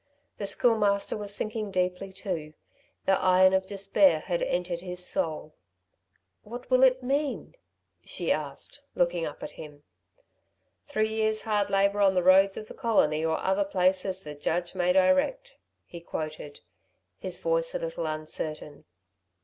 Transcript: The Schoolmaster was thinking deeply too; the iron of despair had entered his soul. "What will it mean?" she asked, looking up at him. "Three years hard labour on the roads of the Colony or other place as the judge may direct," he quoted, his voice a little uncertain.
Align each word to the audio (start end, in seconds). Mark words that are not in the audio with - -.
The 0.39 0.47
Schoolmaster 0.47 1.15
was 1.15 1.37
thinking 1.37 1.69
deeply 1.69 2.11
too; 2.11 2.55
the 3.05 3.19
iron 3.21 3.53
of 3.53 3.67
despair 3.67 4.21
had 4.21 4.41
entered 4.41 4.81
his 4.81 5.05
soul. 5.05 5.53
"What 6.41 6.71
will 6.71 6.81
it 6.81 7.03
mean?" 7.03 7.53
she 8.03 8.31
asked, 8.31 8.81
looking 8.95 9.27
up 9.27 9.43
at 9.43 9.51
him. 9.51 9.83
"Three 10.87 11.13
years 11.13 11.43
hard 11.43 11.69
labour 11.69 12.01
on 12.01 12.15
the 12.15 12.23
roads 12.23 12.57
of 12.57 12.67
the 12.67 12.73
Colony 12.73 13.23
or 13.23 13.37
other 13.43 13.63
place 13.63 14.03
as 14.03 14.23
the 14.23 14.33
judge 14.33 14.73
may 14.73 14.91
direct," 14.91 15.55
he 15.85 16.01
quoted, 16.01 16.61
his 17.19 17.39
voice 17.39 17.75
a 17.75 17.77
little 17.77 18.07
uncertain. 18.07 18.85